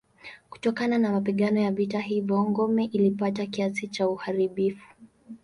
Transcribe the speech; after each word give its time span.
Kutokana 0.49 0.97
na 0.97 1.11
mapigano 1.11 1.59
ya 1.61 1.71
vita 1.71 1.99
hivyo 1.99 2.45
ngome 2.49 2.85
ilipata 2.85 3.45
kiasi 3.45 3.87
cha 3.87 4.09
uharibifu. 4.09 4.95